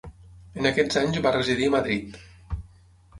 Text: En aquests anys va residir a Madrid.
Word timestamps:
En 0.61 0.67
aquests 0.69 0.97
anys 1.01 1.19
va 1.25 1.33
residir 1.35 1.67
a 1.71 1.73
Madrid. 1.75 2.17